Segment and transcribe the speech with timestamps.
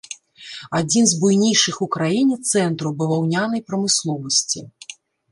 [0.77, 4.59] Адзін з буйнейшых у краіне цэнтраў баваўнянай прамысловасці.